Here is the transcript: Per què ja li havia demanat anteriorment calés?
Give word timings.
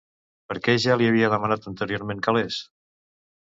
Per 0.51 0.55
què 0.67 0.73
ja 0.85 0.95
li 1.01 1.09
havia 1.09 1.29
demanat 1.35 1.69
anteriorment 1.73 2.25
calés? 2.31 2.61